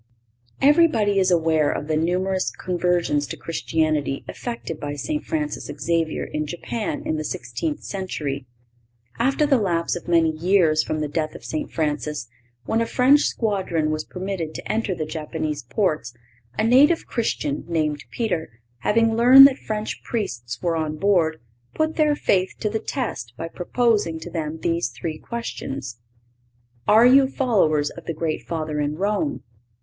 [0.63, 5.23] Everybody is aware of the numerous conversions to Christianity effected by St.
[5.23, 8.47] Francis Xavier in Japan in the sixteenth century.
[9.19, 11.71] After the lapse of many years from the death of St.
[11.71, 12.27] Francis,
[12.65, 16.15] when a French squadron was permitted to enter the Japanese ports,
[16.57, 18.49] a native Christian, named Peter,
[18.79, 21.39] having learned that French Priests were on board,
[21.75, 25.99] put their faith to the test by proposing to them these three questions:
[26.87, 29.43] "Are you followers of the great Father in Rome?